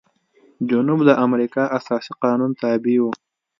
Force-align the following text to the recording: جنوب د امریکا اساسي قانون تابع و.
جنوب 0.69 0.99
د 1.07 1.11
امریکا 1.25 1.63
اساسي 1.77 2.13
قانون 2.23 2.51
تابع 2.61 2.97
و. 3.01 3.05